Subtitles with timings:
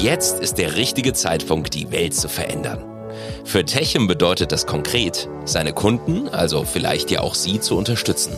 [0.00, 2.84] Jetzt ist der richtige Zeitpunkt, die Welt zu verändern.
[3.44, 8.32] Für Techem bedeutet das konkret, seine Kunden, also vielleicht ja auch Sie, zu unterstützen,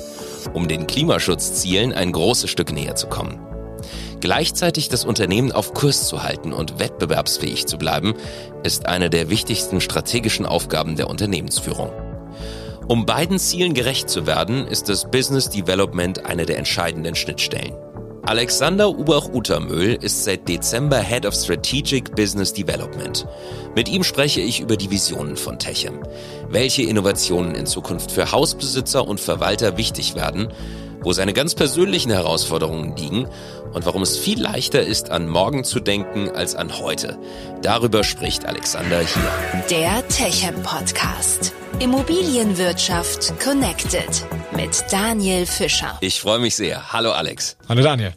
[0.54, 3.38] um den Klimaschutzzielen ein großes Stück näher zu kommen.
[4.20, 8.14] Gleichzeitig das Unternehmen auf Kurs zu halten und wettbewerbsfähig zu bleiben,
[8.62, 11.90] ist eine der wichtigsten strategischen Aufgaben der Unternehmensführung.
[12.88, 17.74] Um beiden Zielen gerecht zu werden, ist das Business Development eine der entscheidenden Schnittstellen.
[18.22, 23.26] Alexander Ubach-Utermöhl ist seit Dezember Head of Strategic Business Development.
[23.74, 26.00] Mit ihm spreche ich über die Visionen von Techem,
[26.48, 30.48] welche Innovationen in Zukunft für Hausbesitzer und Verwalter wichtig werden,
[31.02, 33.26] wo seine ganz persönlichen Herausforderungen liegen
[33.72, 37.18] und warum es viel leichter ist, an morgen zu denken als an heute.
[37.62, 39.64] Darüber spricht Alexander hier.
[39.70, 41.52] Der Techem Podcast.
[41.80, 45.96] Immobilienwirtschaft Connected mit Daniel Fischer.
[46.02, 46.92] Ich freue mich sehr.
[46.92, 47.56] Hallo Alex.
[47.70, 48.12] Hallo Daniel.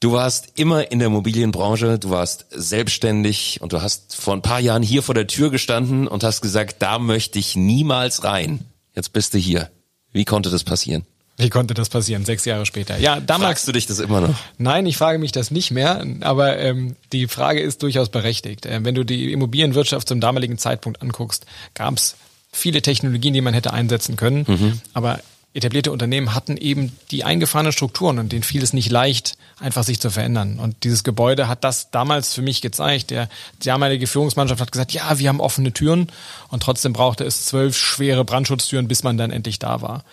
[0.00, 4.60] Du warst immer in der Immobilienbranche, du warst selbstständig und du hast vor ein paar
[4.60, 8.60] Jahren hier vor der Tür gestanden und hast gesagt, da möchte ich niemals rein.
[8.94, 9.70] Jetzt bist du hier.
[10.12, 11.04] Wie konnte das passieren?
[11.36, 12.96] Wie konnte das passieren, sechs Jahre später?
[12.96, 13.48] Ja, damals.
[13.48, 14.34] Fragst du dich das immer noch?
[14.56, 18.64] Nein, ich frage mich das nicht mehr, aber ähm, die Frage ist durchaus berechtigt.
[18.64, 22.16] Ähm, wenn du die Immobilienwirtschaft zum damaligen Zeitpunkt anguckst, gab es
[22.52, 24.80] viele Technologien, die man hätte einsetzen können, mhm.
[24.94, 25.20] aber
[25.54, 30.00] etablierte Unternehmen hatten eben die eingefahrenen Strukturen und denen fiel es nicht leicht, einfach sich
[30.00, 30.58] zu verändern.
[30.58, 33.10] Und dieses Gebäude hat das damals für mich gezeigt.
[33.10, 33.28] Der
[33.62, 36.08] damalige Führungsmannschaft hat gesagt, ja, wir haben offene Türen
[36.48, 40.04] und trotzdem brauchte es zwölf schwere Brandschutztüren, bis man dann endlich da war.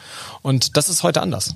[0.41, 1.55] Und das ist heute anders.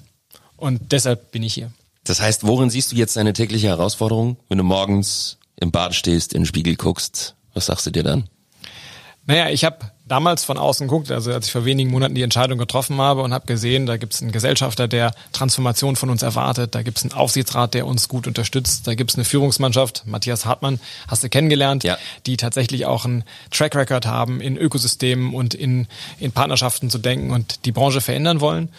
[0.55, 1.71] Und deshalb bin ich hier.
[2.03, 6.33] Das heißt, worin siehst du jetzt deine tägliche Herausforderung, wenn du morgens im Bad stehst,
[6.33, 7.35] in den Spiegel guckst?
[7.53, 8.29] Was sagst du dir dann?
[9.29, 9.77] Naja, ich habe
[10.07, 13.31] damals von außen geguckt, also als ich vor wenigen Monaten die Entscheidung getroffen habe und
[13.31, 17.03] habe gesehen, da gibt es einen Gesellschafter, der Transformation von uns erwartet, da gibt es
[17.03, 21.29] einen Aufsichtsrat, der uns gut unterstützt, da gibt es eine Führungsmannschaft, Matthias Hartmann, hast du
[21.29, 21.99] kennengelernt, ja.
[22.25, 25.85] die tatsächlich auch einen Track Record haben, in Ökosystemen und in,
[26.19, 28.69] in Partnerschaften zu denken und die Branche verändern wollen.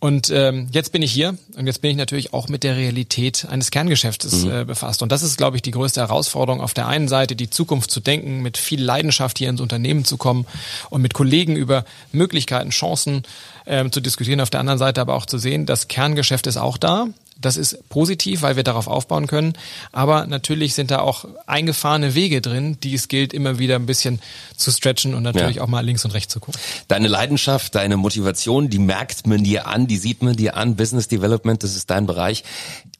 [0.00, 3.46] Und ähm, jetzt bin ich hier und jetzt bin ich natürlich auch mit der Realität
[3.50, 4.50] eines Kerngeschäftes mhm.
[4.50, 5.02] äh, befasst.
[5.02, 6.62] Und das ist, glaube ich, die größte Herausforderung.
[6.62, 10.16] Auf der einen Seite die Zukunft zu denken, mit viel Leidenschaft hier ins Unternehmen zu
[10.16, 10.46] kommen
[10.88, 13.24] und mit Kollegen über Möglichkeiten, Chancen
[13.66, 14.40] ähm, zu diskutieren.
[14.40, 17.06] Auf der anderen Seite aber auch zu sehen, das Kerngeschäft ist auch da.
[17.40, 19.54] Das ist positiv, weil wir darauf aufbauen können.
[19.92, 24.20] Aber natürlich sind da auch eingefahrene Wege drin, die es gilt, immer wieder ein bisschen
[24.56, 25.62] zu stretchen und natürlich ja.
[25.62, 26.60] auch mal links und rechts zu gucken.
[26.88, 30.76] Deine Leidenschaft, deine Motivation, die merkt man dir an, die sieht man dir an.
[30.76, 32.44] Business Development, das ist dein Bereich.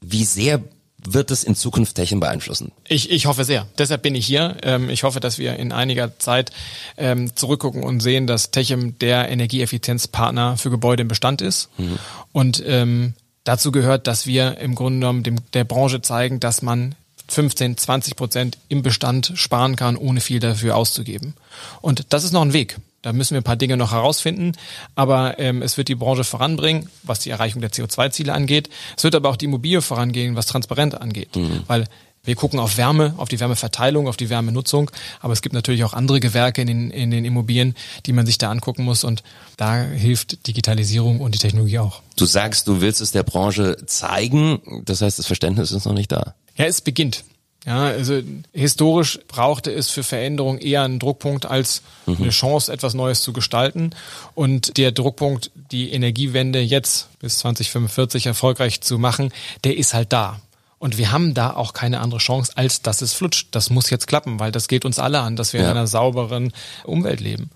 [0.00, 0.60] Wie sehr
[1.04, 2.72] wird es in Zukunft Techem beeinflussen?
[2.86, 3.66] Ich, ich hoffe sehr.
[3.78, 4.56] Deshalb bin ich hier.
[4.62, 6.52] Ähm, ich hoffe, dass wir in einiger Zeit
[6.96, 11.68] ähm, zurückgucken und sehen, dass Techem der Energieeffizienzpartner für Gebäude im Bestand ist.
[11.78, 11.98] Mhm.
[12.32, 13.14] Und ähm,
[13.44, 16.94] Dazu gehört, dass wir im Grunde genommen dem, der Branche zeigen, dass man
[17.28, 21.34] 15, 20 Prozent im Bestand sparen kann, ohne viel dafür auszugeben.
[21.80, 22.76] Und das ist noch ein Weg.
[23.02, 24.52] Da müssen wir ein paar Dinge noch herausfinden,
[24.94, 28.68] aber ähm, es wird die Branche voranbringen, was die Erreichung der CO2-Ziele angeht.
[28.94, 31.34] Es wird aber auch die Immobilie vorangehen, was Transparent angeht.
[31.34, 31.62] Mhm.
[31.66, 31.86] Weil
[32.25, 35.94] wir gucken auf Wärme, auf die Wärmeverteilung, auf die Wärmenutzung, aber es gibt natürlich auch
[35.94, 37.75] andere Gewerke in den, in den Immobilien,
[38.06, 39.22] die man sich da angucken muss und
[39.56, 42.03] da hilft Digitalisierung und die Technologie auch.
[42.16, 46.12] Du sagst, du willst es der Branche zeigen, das heißt, das Verständnis ist noch nicht
[46.12, 46.34] da.
[46.56, 47.25] Ja, es beginnt.
[47.66, 48.22] Ja, also
[48.53, 52.16] historisch brauchte es für Veränderung eher einen Druckpunkt als mhm.
[52.19, 53.91] eine Chance, etwas Neues zu gestalten.
[54.34, 59.30] Und der Druckpunkt, die Energiewende jetzt bis 2045 erfolgreich zu machen,
[59.64, 60.41] der ist halt da.
[60.80, 63.48] Und wir haben da auch keine andere Chance, als dass es flutscht.
[63.50, 65.66] Das muss jetzt klappen, weil das geht uns alle an, dass wir ja.
[65.66, 66.54] in einer sauberen
[66.84, 67.50] Umwelt leben.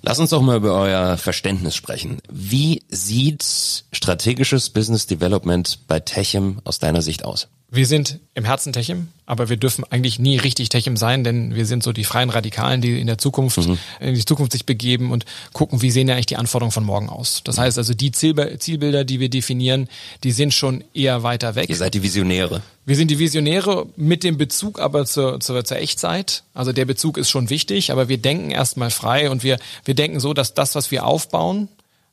[0.00, 2.22] Lass uns doch mal über euer Verständnis sprechen.
[2.30, 3.42] Wie sieht
[3.90, 7.48] strategisches Business Development bei Techem aus deiner Sicht aus?
[7.74, 11.64] Wir sind im Herzen Techem, aber wir dürfen eigentlich nie richtig Techem sein, denn wir
[11.64, 13.78] sind so die freien Radikalen, die in der Zukunft, mhm.
[13.98, 15.24] in die Zukunft sich begeben und
[15.54, 17.40] gucken, wie sehen ja eigentlich die Anforderungen von morgen aus.
[17.44, 19.88] Das heißt also, die Zielbilder, die wir definieren,
[20.22, 21.70] die sind schon eher weiter weg.
[21.70, 22.60] Ihr seid die Visionäre.
[22.84, 26.42] Wir sind die Visionäre mit dem Bezug aber zur, zur, zur Echtzeit.
[26.52, 30.20] Also der Bezug ist schon wichtig, aber wir denken erstmal frei und wir, wir denken
[30.20, 31.68] so, dass das, was wir aufbauen,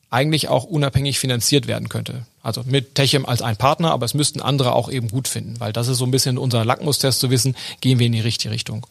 [0.09, 2.25] eigentlich auch unabhängig finanziert werden könnte.
[2.41, 5.73] Also mit Techem als ein Partner, aber es müssten andere auch eben gut finden, weil
[5.73, 8.87] das ist so ein bisschen unser Lackmustest zu wissen, gehen wir in die richtige Richtung.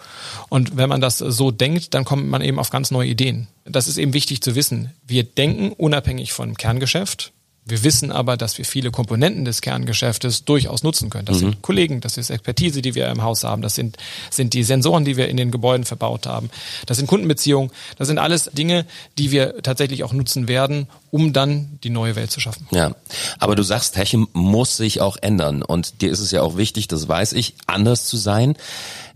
[0.48, 3.48] Und wenn man das so denkt, dann kommt man eben auf ganz neue Ideen.
[3.64, 4.92] Das ist eben wichtig zu wissen.
[5.06, 7.32] Wir denken unabhängig vom Kerngeschäft.
[7.68, 11.26] Wir wissen aber, dass wir viele Komponenten des Kerngeschäftes durchaus nutzen können.
[11.26, 11.40] Das mhm.
[11.40, 13.96] sind Kollegen, das ist Expertise, die wir im Haus haben, das sind,
[14.30, 16.50] sind die Sensoren, die wir in den Gebäuden verbaut haben,
[16.86, 18.86] das sind Kundenbeziehungen, das sind alles Dinge,
[19.18, 22.66] die wir tatsächlich auch nutzen werden, um dann die neue Welt zu schaffen.
[22.70, 22.92] Ja,
[23.38, 26.88] aber du sagst, Techim muss sich auch ändern und dir ist es ja auch wichtig,
[26.88, 28.56] das weiß ich, anders zu sein.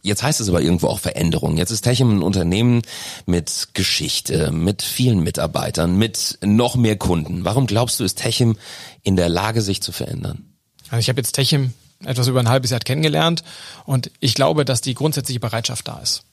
[0.02, 1.56] Jetzt heißt es aber irgendwo auch Veränderung.
[1.56, 2.82] Jetzt ist Techem ein Unternehmen
[3.24, 7.44] mit Geschichte, mit vielen Mitarbeitern, mit noch mehr Kunden.
[7.44, 8.56] Warum glaubst du, ist Techem
[9.04, 10.44] in der Lage, sich zu verändern?
[10.90, 11.72] Also ich habe jetzt Techem
[12.04, 13.44] etwas über ein halbes Jahr kennengelernt
[13.84, 16.24] und ich glaube, dass die grundsätzliche Bereitschaft da ist.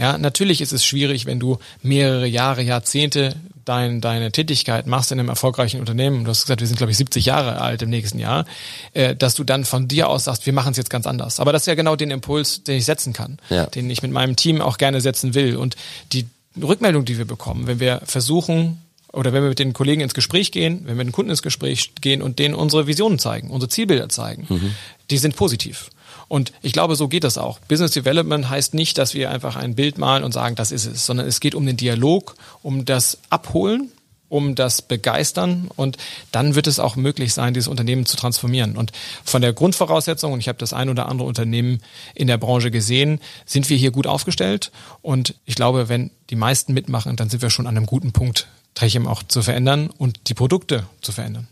[0.00, 3.36] Ja, natürlich ist es schwierig, wenn du mehrere Jahre, Jahrzehnte
[3.66, 6.96] dein, deine Tätigkeit machst in einem erfolgreichen Unternehmen, du hast gesagt, wir sind, glaube ich,
[6.96, 8.46] 70 Jahre alt im nächsten Jahr,
[8.94, 11.38] äh, dass du dann von dir aus sagst, wir machen es jetzt ganz anders.
[11.38, 13.66] Aber das ist ja genau den Impuls, den ich setzen kann, ja.
[13.66, 15.56] den ich mit meinem Team auch gerne setzen will.
[15.56, 15.76] Und
[16.12, 16.26] die
[16.60, 18.80] Rückmeldung, die wir bekommen, wenn wir versuchen,
[19.12, 21.42] oder wenn wir mit den Kollegen ins Gespräch gehen, wenn wir mit den Kunden ins
[21.42, 24.74] Gespräch gehen und denen unsere Visionen zeigen, unsere Zielbilder zeigen, mhm.
[25.10, 25.90] die sind positiv.
[26.30, 27.58] Und ich glaube, so geht das auch.
[27.58, 31.04] Business Development heißt nicht, dass wir einfach ein Bild malen und sagen, das ist es,
[31.04, 33.90] sondern es geht um den Dialog, um das Abholen,
[34.28, 35.96] um das Begeistern und
[36.30, 38.76] dann wird es auch möglich sein, dieses Unternehmen zu transformieren.
[38.76, 38.92] Und
[39.24, 41.80] von der Grundvoraussetzung, und ich habe das ein oder andere Unternehmen
[42.14, 44.70] in der Branche gesehen, sind wir hier gut aufgestellt
[45.02, 48.46] und ich glaube, wenn die meisten mitmachen, dann sind wir schon an einem guten Punkt,
[48.76, 51.48] Trechem auch zu verändern und die Produkte zu verändern.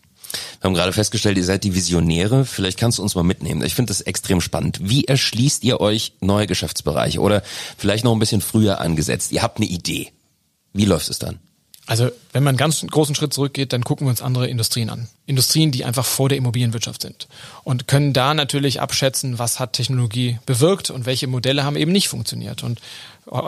[0.60, 2.44] Wir haben gerade festgestellt, ihr seid die Visionäre.
[2.44, 3.62] Vielleicht kannst du uns mal mitnehmen.
[3.64, 4.78] Ich finde das extrem spannend.
[4.82, 7.42] Wie erschließt ihr euch neue Geschäftsbereiche oder
[7.76, 9.32] vielleicht noch ein bisschen früher angesetzt?
[9.32, 10.12] Ihr habt eine Idee.
[10.72, 11.38] Wie läuft es dann?
[11.88, 15.08] Also wenn man einen ganz großen Schritt zurückgeht, dann gucken wir uns andere Industrien an.
[15.24, 17.28] Industrien, die einfach vor der Immobilienwirtschaft sind
[17.64, 22.08] und können da natürlich abschätzen, was hat Technologie bewirkt und welche Modelle haben eben nicht
[22.08, 22.82] funktioniert und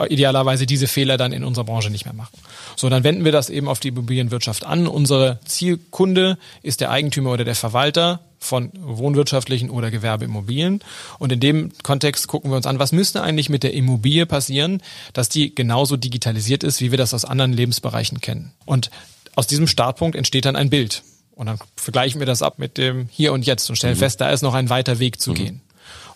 [0.09, 2.37] idealerweise diese Fehler dann in unserer Branche nicht mehr machen.
[2.75, 4.87] So, dann wenden wir das eben auf die Immobilienwirtschaft an.
[4.87, 10.81] Unsere Zielkunde ist der Eigentümer oder der Verwalter von wohnwirtschaftlichen oder Gewerbeimmobilien.
[11.19, 14.81] Und in dem Kontext gucken wir uns an, was müsste eigentlich mit der Immobilie passieren,
[15.13, 18.51] dass die genauso digitalisiert ist, wie wir das aus anderen Lebensbereichen kennen.
[18.65, 18.89] Und
[19.35, 21.03] aus diesem Startpunkt entsteht dann ein Bild.
[21.35, 23.99] Und dann vergleichen wir das ab mit dem Hier und Jetzt und stellen mhm.
[23.99, 25.35] fest, da ist noch ein weiter Weg zu mhm.
[25.35, 25.61] gehen.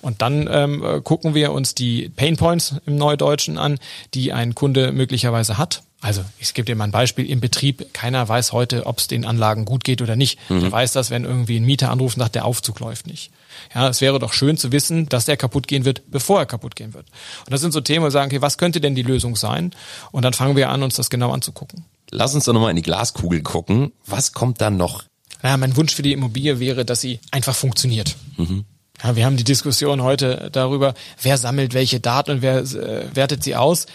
[0.01, 3.79] Und dann ähm, gucken wir uns die Pain Points im Neudeutschen an,
[4.13, 5.81] die ein Kunde möglicherweise hat.
[6.01, 7.27] Also ich gebe dir mal ein Beispiel.
[7.27, 10.37] Im Betrieb, keiner weiß heute, ob es den Anlagen gut geht oder nicht.
[10.49, 10.59] Mhm.
[10.59, 13.31] Der weiß das, wenn irgendwie ein Mieter anruft und sagt, der Aufzug läuft nicht.
[13.73, 16.75] Ja, es wäre doch schön zu wissen, dass der kaputt gehen wird, bevor er kaputt
[16.75, 17.07] gehen wird.
[17.45, 19.71] Und das sind so Themen, wo wir sagen, okay, was könnte denn die Lösung sein?
[20.11, 21.85] Und dann fangen wir an, uns das genau anzugucken.
[22.11, 23.91] Lass uns doch nochmal in die Glaskugel gucken.
[24.05, 25.05] Was kommt dann noch?
[25.41, 28.15] Ja, mein Wunsch für die Immobilie wäre, dass sie einfach funktioniert.
[28.37, 28.65] Mhm.
[29.03, 33.43] Ja, wir haben die Diskussion heute darüber, wer sammelt welche Daten und wer äh, wertet
[33.43, 33.87] sie aus.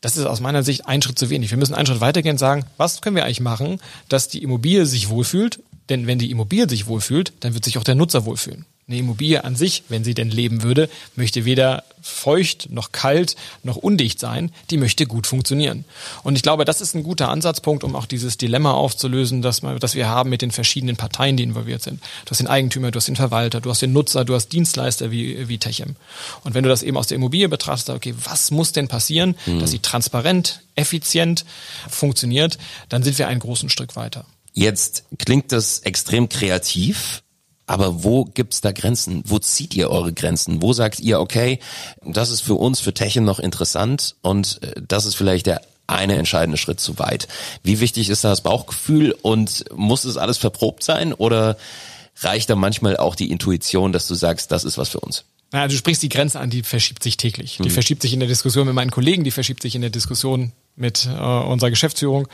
[0.00, 1.50] Das ist aus meiner Sicht ein Schritt zu wenig.
[1.50, 4.86] Wir müssen einen Schritt weitergehen und sagen, was können wir eigentlich machen, dass die Immobilie
[4.86, 5.60] sich wohlfühlt?
[5.88, 8.64] Denn wenn die Immobilie sich wohlfühlt, dann wird sich auch der Nutzer wohlfühlen.
[8.88, 13.76] Eine Immobilie an sich, wenn sie denn leben würde, möchte weder feucht noch kalt noch
[13.76, 14.50] undicht sein.
[14.70, 15.84] Die möchte gut funktionieren.
[16.22, 19.78] Und ich glaube, das ist ein guter Ansatzpunkt, um auch dieses Dilemma aufzulösen, das, wir,
[19.78, 22.00] das wir haben mit den verschiedenen Parteien, die involviert sind.
[22.24, 25.10] Du hast den Eigentümer, du hast den Verwalter, du hast den Nutzer, du hast Dienstleister
[25.10, 25.96] wie, wie Techem.
[26.42, 29.60] Und wenn du das eben aus der Immobilie betrachtest, okay, was muss denn passieren, mhm.
[29.60, 31.44] dass sie transparent, effizient
[31.90, 32.56] funktioniert,
[32.88, 34.24] dann sind wir einen großen Stück weiter.
[34.54, 37.22] Jetzt klingt das extrem kreativ,
[37.68, 39.22] aber wo gibt's da Grenzen?
[39.26, 40.62] Wo zieht ihr eure Grenzen?
[40.62, 41.60] Wo sagt ihr, okay,
[42.04, 46.16] das ist für uns, für Techen noch interessant und äh, das ist vielleicht der eine
[46.16, 47.28] entscheidende Schritt zu weit.
[47.62, 51.56] Wie wichtig ist da das Bauchgefühl und muss es alles verprobt sein oder
[52.20, 55.24] reicht da manchmal auch die Intuition, dass du sagst, das ist was für uns?
[55.52, 57.56] Ja, du sprichst die Grenze an, die verschiebt sich täglich.
[57.56, 57.72] Die mhm.
[57.72, 61.06] verschiebt sich in der Diskussion mit meinen Kollegen, die verschiebt sich in der Diskussion mit
[61.06, 62.28] äh, unserer Geschäftsführung.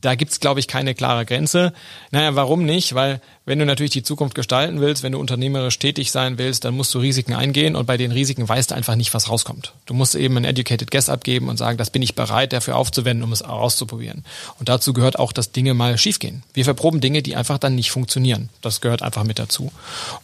[0.00, 1.72] Da gibt's, glaube ich, keine klare Grenze.
[2.10, 2.94] Naja, warum nicht?
[2.94, 6.76] Weil wenn du natürlich die Zukunft gestalten willst, wenn du unternehmerisch tätig sein willst, dann
[6.76, 9.72] musst du Risiken eingehen und bei den Risiken weißt du einfach nicht, was rauskommt.
[9.86, 13.24] Du musst eben ein Educated Guess abgeben und sagen, das bin ich bereit, dafür aufzuwenden,
[13.24, 14.24] um es auszuprobieren.
[14.58, 16.44] Und dazu gehört auch, dass Dinge mal schiefgehen.
[16.54, 18.50] Wir verproben Dinge, die einfach dann nicht funktionieren.
[18.62, 19.72] Das gehört einfach mit dazu.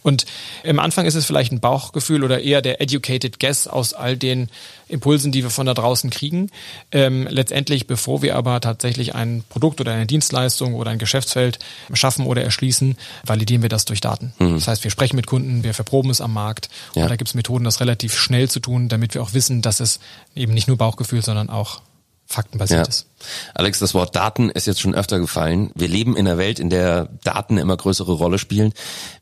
[0.03, 0.25] Und
[0.63, 4.49] im Anfang ist es vielleicht ein Bauchgefühl oder eher der Educated Guess aus all den
[4.89, 6.49] Impulsen, die wir von da draußen kriegen.
[6.91, 11.59] Ähm, letztendlich, bevor wir aber tatsächlich ein Produkt oder eine Dienstleistung oder ein Geschäftsfeld
[11.93, 14.33] schaffen oder erschließen, validieren wir das durch Daten.
[14.39, 14.55] Mhm.
[14.55, 17.03] Das heißt, wir sprechen mit Kunden, wir verproben es am Markt ja.
[17.03, 19.79] und da gibt es Methoden, das relativ schnell zu tun, damit wir auch wissen, dass
[19.79, 19.99] es
[20.35, 21.81] eben nicht nur Bauchgefühl, sondern auch
[22.27, 22.89] faktenbasiert ja.
[22.89, 23.07] ist.
[23.53, 25.71] Alex, das Wort Daten ist jetzt schon öfter gefallen.
[25.75, 28.73] Wir leben in einer Welt, in der Daten eine immer größere Rolle spielen.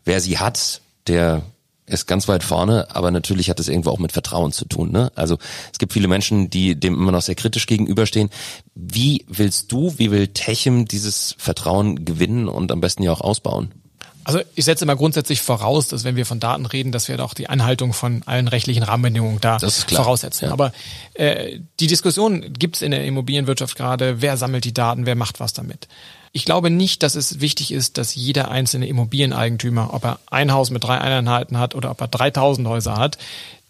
[0.03, 1.43] Wer sie hat, der
[1.87, 4.91] ist ganz weit vorne, aber natürlich hat es irgendwo auch mit Vertrauen zu tun.
[4.91, 5.11] Ne?
[5.15, 5.37] Also
[5.71, 8.29] es gibt viele Menschen, die dem immer noch sehr kritisch gegenüberstehen.
[8.73, 13.71] Wie willst du, wie will Techem dieses Vertrauen gewinnen und am besten ja auch ausbauen?
[14.23, 17.35] Also ich setze immer grundsätzlich voraus, dass wenn wir von Daten reden, dass wir auch
[17.35, 20.45] die Einhaltung von allen rechtlichen Rahmenbedingungen da voraussetzen.
[20.45, 20.51] Ja.
[20.51, 20.73] Aber
[21.13, 25.39] äh, die Diskussion gibt es in der Immobilienwirtschaft gerade, wer sammelt die Daten, wer macht
[25.39, 25.87] was damit.
[26.35, 30.69] Ich glaube nicht, dass es wichtig ist, dass jeder einzelne Immobilieneigentümer, ob er ein Haus
[30.69, 33.17] mit drei Einheiten hat oder ob er 3000 Häuser hat,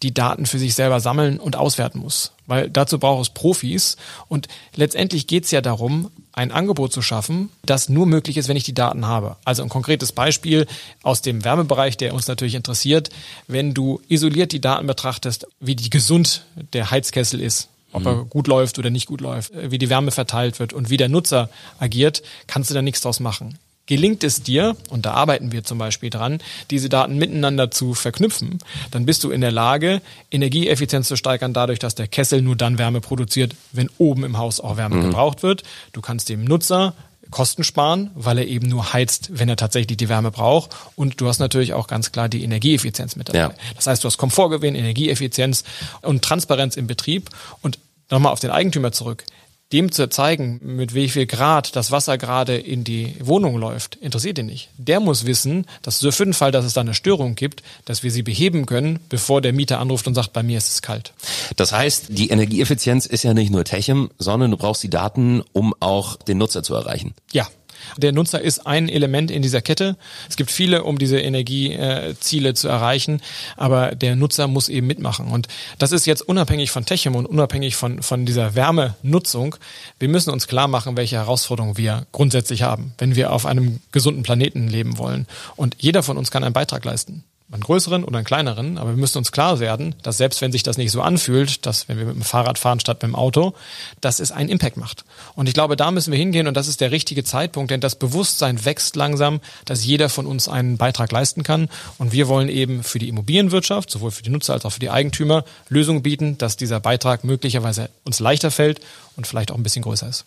[0.02, 2.32] die Daten für sich selber sammeln und auswerten muss.
[2.48, 3.96] Weil dazu braucht es Profis.
[4.26, 8.56] Und letztendlich geht es ja darum, ein Angebot zu schaffen, das nur möglich ist, wenn
[8.56, 9.36] ich die Daten habe.
[9.44, 10.66] Also ein konkretes Beispiel
[11.04, 13.10] aus dem Wärmebereich, der uns natürlich interessiert.
[13.46, 16.42] Wenn du isoliert die Daten betrachtest, wie die gesund
[16.72, 18.30] der Heizkessel ist, ob er mhm.
[18.30, 21.48] gut läuft oder nicht gut läuft, wie die Wärme verteilt wird und wie der Nutzer
[21.78, 23.58] agiert, kannst du da nichts draus machen.
[23.86, 26.40] Gelingt es dir, und da arbeiten wir zum Beispiel dran,
[26.70, 28.58] diese Daten miteinander zu verknüpfen,
[28.90, 30.02] dann bist du in der Lage,
[30.32, 34.58] Energieeffizienz zu steigern, dadurch, dass der Kessel nur dann Wärme produziert, wenn oben im Haus
[34.58, 35.02] auch Wärme mhm.
[35.02, 35.62] gebraucht wird.
[35.92, 36.94] Du kannst dem Nutzer
[37.30, 40.76] Kosten sparen, weil er eben nur heizt, wenn er tatsächlich die Wärme braucht.
[40.94, 43.38] Und du hast natürlich auch ganz klar die Energieeffizienz mit dabei.
[43.38, 43.54] Ja.
[43.74, 45.64] Das heißt, du hast Komfortgewinn, Energieeffizienz
[46.02, 47.30] und Transparenz im Betrieb.
[47.62, 47.78] Und
[48.10, 49.24] nochmal auf den Eigentümer zurück
[49.72, 54.38] dem zu zeigen, mit wie viel Grad das Wasser gerade in die Wohnung läuft, interessiert
[54.38, 54.70] ihn nicht.
[54.78, 58.10] Der muss wissen, dass für den Fall, dass es da eine Störung gibt, dass wir
[58.12, 61.12] sie beheben können, bevor der Mieter anruft und sagt, bei mir ist es kalt.
[61.56, 65.74] Das heißt, die Energieeffizienz ist ja nicht nur Techem, sondern du brauchst die Daten, um
[65.80, 67.14] auch den Nutzer zu erreichen.
[67.32, 67.48] Ja,
[67.96, 69.96] der Nutzer ist ein Element in dieser Kette.
[70.28, 73.20] Es gibt viele, um diese Energieziele zu erreichen,
[73.56, 75.28] aber der Nutzer muss eben mitmachen.
[75.28, 79.56] Und das ist jetzt unabhängig von Techem und unabhängig von, von dieser Wärmenutzung.
[79.98, 84.22] Wir müssen uns klar machen, welche Herausforderungen wir grundsätzlich haben, wenn wir auf einem gesunden
[84.22, 85.26] Planeten leben wollen.
[85.56, 88.96] Und jeder von uns kann einen Beitrag leisten einen größeren oder einen kleineren, aber wir
[88.96, 92.06] müssen uns klar werden, dass selbst wenn sich das nicht so anfühlt, dass wenn wir
[92.06, 93.54] mit dem Fahrrad fahren statt mit dem Auto,
[94.00, 95.04] dass es einen Impact macht.
[95.36, 97.94] Und ich glaube, da müssen wir hingehen und das ist der richtige Zeitpunkt, denn das
[97.94, 101.68] Bewusstsein wächst langsam, dass jeder von uns einen Beitrag leisten kann.
[101.98, 104.90] Und wir wollen eben für die Immobilienwirtschaft, sowohl für die Nutzer als auch für die
[104.90, 108.80] Eigentümer, Lösungen bieten, dass dieser Beitrag möglicherweise uns leichter fällt
[109.16, 110.24] und vielleicht auch ein bisschen größer ist.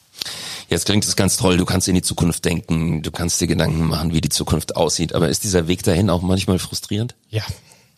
[0.69, 3.87] Jetzt klingt es ganz toll, du kannst in die Zukunft denken, du kannst dir Gedanken
[3.87, 7.15] machen, wie die Zukunft aussieht, aber ist dieser Weg dahin auch manchmal frustrierend?
[7.29, 7.43] Ja.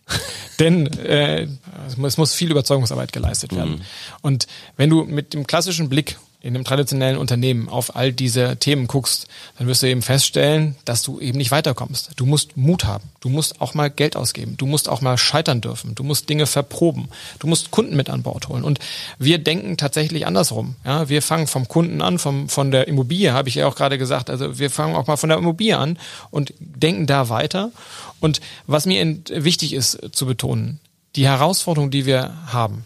[0.59, 1.47] Denn äh,
[1.87, 3.75] es muss viel Überzeugungsarbeit geleistet werden.
[3.75, 3.81] Mhm.
[4.21, 4.47] Und
[4.77, 9.27] wenn du mit dem klassischen Blick in einem traditionellen Unternehmen auf all diese Themen guckst,
[9.57, 12.12] dann wirst du eben feststellen, dass du eben nicht weiterkommst.
[12.15, 13.10] Du musst Mut haben.
[13.19, 14.57] Du musst auch mal Geld ausgeben.
[14.57, 15.93] Du musst auch mal scheitern dürfen.
[15.93, 17.10] Du musst Dinge verproben.
[17.38, 18.63] Du musst Kunden mit an Bord holen.
[18.63, 18.79] Und
[19.19, 20.75] wir denken tatsächlich andersrum.
[20.83, 24.00] Ja, wir fangen vom Kunden an, vom, von der Immobilie, habe ich ja auch gerade
[24.00, 24.31] gesagt.
[24.31, 26.00] Also wir fangen auch mal von der Immobilie an
[26.31, 27.71] und denken da weiter.
[28.19, 30.79] Und was mir wichtig ist zu betonen,
[31.15, 32.86] die Herausforderung, die wir haben,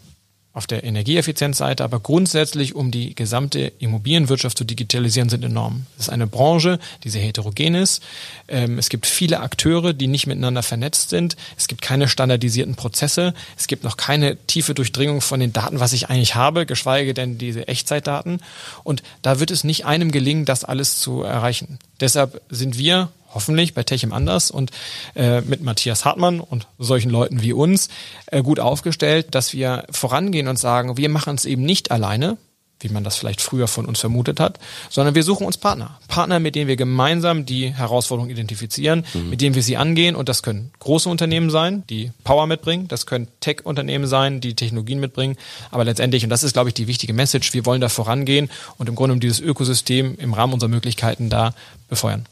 [0.56, 5.86] auf der Energieeffizienzseite, aber grundsätzlich um die gesamte Immobilienwirtschaft zu digitalisieren, sind enorm.
[5.98, 8.02] Es ist eine Branche, die sehr heterogen ist.
[8.48, 11.36] Ähm, es gibt viele Akteure, die nicht miteinander vernetzt sind.
[11.58, 13.34] Es gibt keine standardisierten Prozesse.
[13.58, 17.38] Es gibt noch keine tiefe Durchdringung von den Daten, was ich eigentlich habe, geschweige denn
[17.38, 18.40] diese Echtzeitdaten.
[18.86, 21.80] Und da wird es nicht einem gelingen, das alles zu erreichen.
[22.00, 24.72] Deshalb sind wir hoffentlich bei Techem anders und
[25.16, 27.90] äh, mit Matthias Hartmann und solchen Leuten wie uns
[28.28, 32.38] äh, gut aufgestellt, dass wir vorangehen und sagen, wir machen es eben nicht alleine,
[32.82, 36.00] wie man das vielleicht früher von uns vermutet hat, sondern wir suchen uns Partner.
[36.08, 39.30] Partner, mit denen wir gemeinsam die Herausforderungen identifizieren, mhm.
[39.30, 40.16] mit denen wir sie angehen.
[40.16, 42.88] Und das können große Unternehmen sein, die Power mitbringen.
[42.88, 45.38] Das können Tech-Unternehmen sein, die Technologien mitbringen.
[45.72, 48.90] Aber letztendlich, und das ist, glaube ich, die wichtige Message, wir wollen da vorangehen und
[48.90, 51.54] im Grunde um dieses Ökosystem im Rahmen unserer Möglichkeiten da
[51.90, 52.26] befeuern.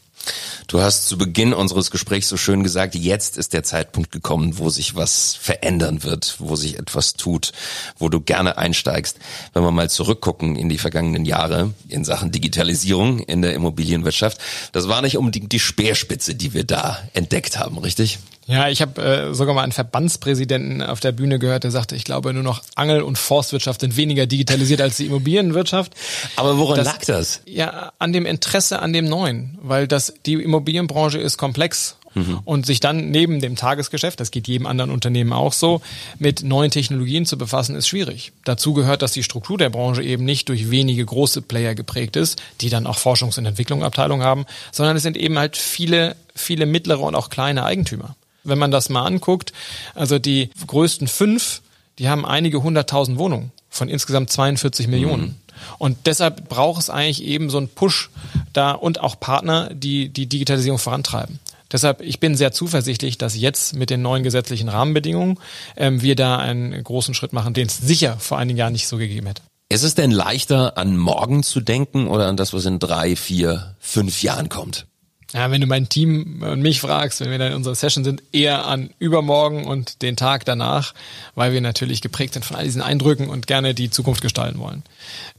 [0.67, 4.69] Du hast zu Beginn unseres Gesprächs so schön gesagt, jetzt ist der Zeitpunkt gekommen, wo
[4.69, 7.51] sich was verändern wird, wo sich etwas tut,
[7.97, 9.19] wo du gerne einsteigst.
[9.53, 14.37] Wenn wir mal zurückgucken in die vergangenen Jahre in Sachen Digitalisierung in der Immobilienwirtschaft,
[14.71, 18.19] das war nicht unbedingt die Speerspitze, die wir da entdeckt haben, richtig?
[18.45, 22.03] Ja, ich habe äh, sogar mal einen Verbandspräsidenten auf der Bühne gehört, der sagte, ich
[22.03, 25.93] glaube, nur noch Angel- und Forstwirtschaft sind weniger digitalisiert als die Immobilienwirtschaft.
[26.35, 27.41] Aber woran das, lag das?
[27.45, 32.39] Ja, an dem Interesse an dem Neuen, weil das die Immobilienbranche ist komplex mhm.
[32.43, 35.81] und sich dann neben dem Tagesgeschäft, das geht jedem anderen Unternehmen auch so,
[36.19, 38.33] mit neuen Technologien zu befassen, ist schwierig.
[38.43, 42.41] Dazu gehört, dass die Struktur der Branche eben nicht durch wenige große Player geprägt ist,
[42.59, 47.01] die dann auch Forschungs- und Entwicklungsabteilungen haben, sondern es sind eben halt viele, viele mittlere
[47.01, 49.53] und auch kleine Eigentümer wenn man das mal anguckt,
[49.95, 51.61] also die größten fünf,
[51.99, 55.23] die haben einige hunderttausend Wohnungen von insgesamt 42 Millionen.
[55.23, 55.35] Mhm.
[55.77, 58.09] Und deshalb braucht es eigentlich eben so einen Push
[58.53, 61.39] da und auch Partner, die die Digitalisierung vorantreiben.
[61.71, 65.39] Deshalb, ich bin sehr zuversichtlich, dass jetzt mit den neuen gesetzlichen Rahmenbedingungen
[65.75, 68.97] ähm, wir da einen großen Schritt machen, den es sicher vor einigen Jahren nicht so
[68.97, 69.41] gegeben hätte.
[69.69, 73.75] Ist es denn leichter, an morgen zu denken oder an das, was in drei, vier,
[73.79, 74.85] fünf Jahren kommt?
[75.33, 78.21] Ja, wenn du mein Team und mich fragst, wenn wir dann in unserer Session sind,
[78.31, 80.93] eher an übermorgen und den Tag danach,
[81.33, 84.83] weil wir natürlich geprägt sind von all diesen Eindrücken und gerne die Zukunft gestalten wollen.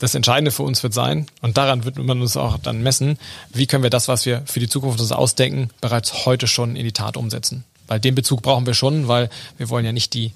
[0.01, 3.19] Das Entscheidende für uns wird sein, und daran wird man uns auch dann messen,
[3.53, 6.85] wie können wir das, was wir für die Zukunft uns ausdenken, bereits heute schon in
[6.85, 7.63] die Tat umsetzen.
[7.87, 10.33] Weil den Bezug brauchen wir schon, weil wir wollen ja nicht die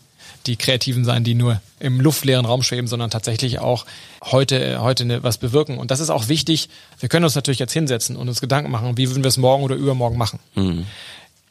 [0.47, 3.87] die Kreativen sein, die nur im luftleeren Raum schweben, sondern tatsächlich auch
[4.25, 5.79] heute, heute ne, was bewirken.
[5.79, 6.69] Und das ist auch wichtig.
[7.01, 9.63] Wir können uns natürlich jetzt hinsetzen und uns Gedanken machen, wie würden wir es morgen
[9.63, 10.39] oder übermorgen machen.
[10.55, 10.87] Mhm.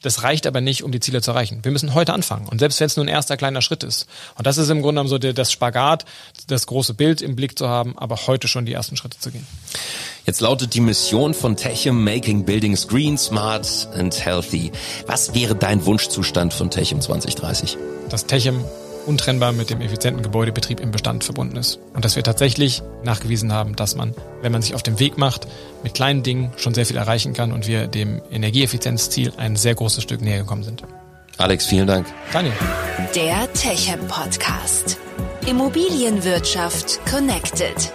[0.02, 1.60] Das reicht aber nicht, um die Ziele zu erreichen.
[1.64, 2.48] Wir müssen heute anfangen.
[2.48, 4.08] Und selbst wenn es nur ein erster kleiner Schritt ist.
[4.36, 6.06] Und das ist im Grunde genommen so der, das Spagat,
[6.48, 9.46] das große Bild im Blick zu haben, aber heute schon die ersten Schritte zu gehen.
[10.26, 14.72] Jetzt lautet die Mission von Techem Making Buildings Green, Smart and Healthy.
[15.06, 17.78] Was wäre dein Wunschzustand von Techem 2030?
[18.10, 18.64] Dass Techem
[19.08, 21.80] untrennbar mit dem effizienten Gebäudebetrieb im Bestand verbunden ist.
[21.94, 25.48] Und dass wir tatsächlich nachgewiesen haben, dass man, wenn man sich auf den Weg macht,
[25.84, 30.04] mit kleinen Dingen schon sehr viel erreichen kann und wir dem Energieeffizienzziel ein sehr großes
[30.04, 30.84] Stück näher gekommen sind.
[31.38, 32.08] Alex, vielen Dank.
[32.34, 32.54] Daniel.
[33.16, 34.98] Der Techem Podcast.
[35.46, 37.92] Immobilienwirtschaft connected.